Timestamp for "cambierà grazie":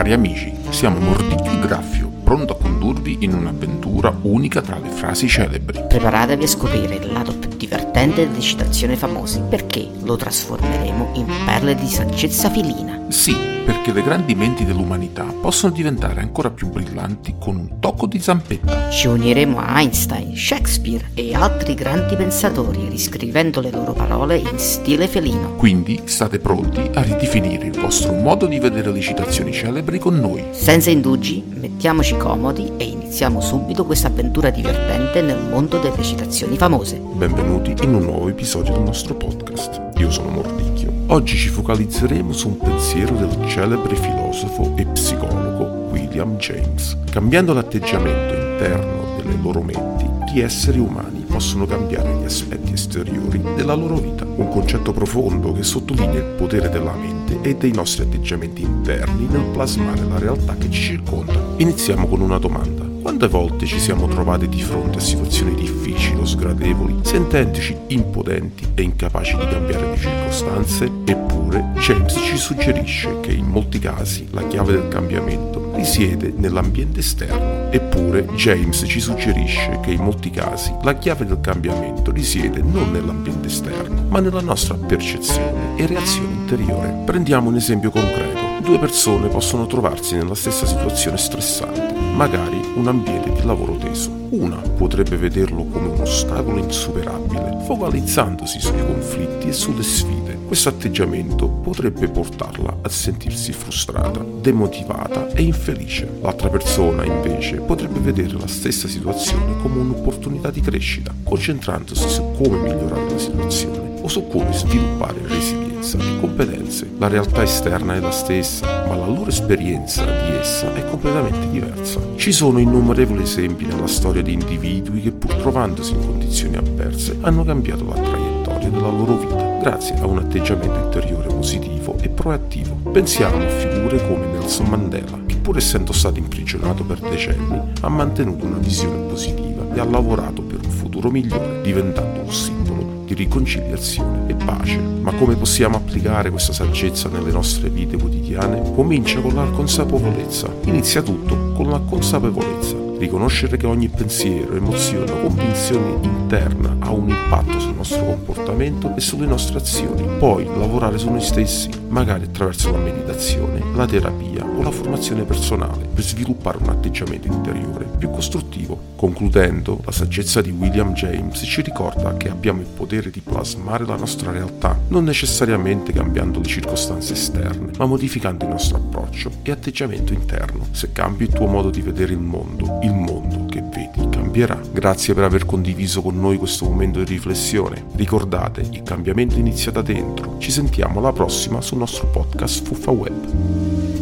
184.10-185.14